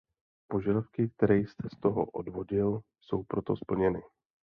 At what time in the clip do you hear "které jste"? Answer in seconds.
1.09-1.69